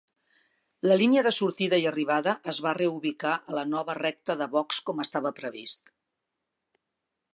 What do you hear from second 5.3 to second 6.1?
previst.